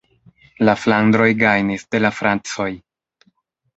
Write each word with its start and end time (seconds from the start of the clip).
La 0.69 0.73
flandroj 0.83 1.27
gajnis 1.43 1.85
de 1.93 2.03
la 2.05 2.13
francoj. 2.21 2.71